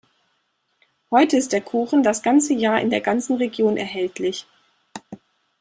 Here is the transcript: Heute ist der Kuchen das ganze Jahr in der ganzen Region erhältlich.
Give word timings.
Heute 1.11 1.37
ist 1.37 1.53
der 1.53 1.61
Kuchen 1.61 2.01
das 2.01 2.23
ganze 2.23 2.55
Jahr 2.55 2.81
in 2.81 2.89
der 2.89 3.01
ganzen 3.01 3.35
Region 3.37 3.77
erhältlich. 3.77 4.47